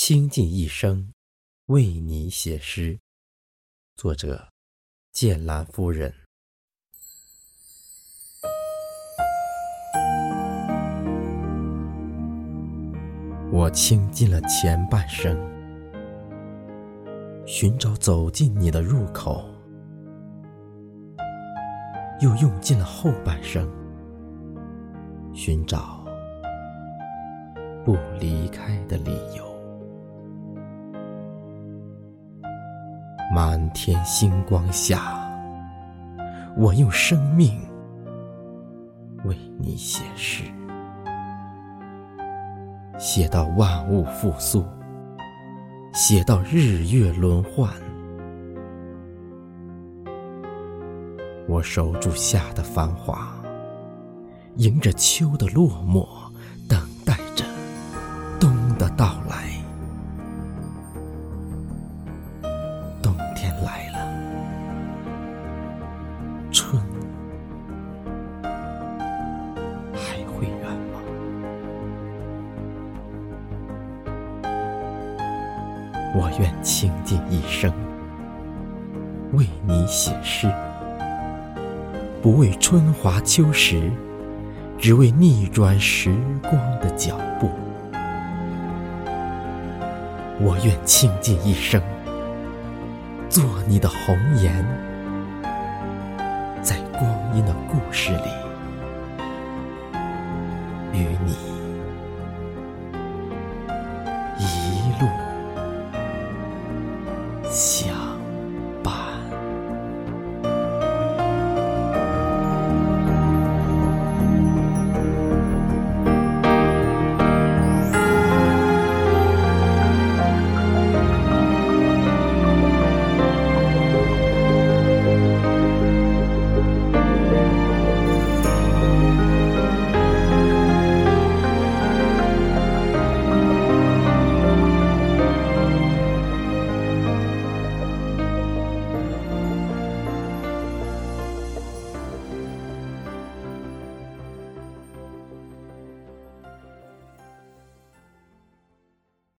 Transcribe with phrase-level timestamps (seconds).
[0.00, 1.12] 倾尽一生
[1.66, 3.00] 为你写诗。
[3.96, 4.52] 作者：
[5.10, 6.14] 剑兰夫人。
[13.50, 15.36] 我倾尽了前半生，
[17.44, 19.52] 寻找走进你的入口，
[22.20, 23.68] 又用尽了后半生，
[25.34, 26.06] 寻找
[27.84, 29.47] 不离开的理由。
[33.30, 35.20] 满天星光下，
[36.56, 37.60] 我用生命
[39.24, 40.44] 为你写诗。
[42.98, 44.64] 写到万物复苏，
[45.92, 47.70] 写到日月轮换，
[51.46, 53.38] 我守住夏的繁华，
[54.56, 56.08] 迎着秋的落寞，
[66.50, 66.82] 春
[69.94, 71.00] 还会远吗？
[76.14, 77.72] 我愿倾尽一生
[79.32, 80.50] 为你写诗，
[82.22, 83.90] 不为春华秋实，
[84.78, 87.50] 只为逆转时光的脚步。
[90.40, 91.82] 我愿倾尽一生
[93.28, 94.64] 做你的红颜，
[96.98, 98.28] 光阴的故事里。
[100.92, 101.36] 与你。
[104.38, 105.08] 一路。
[107.50, 107.97] 相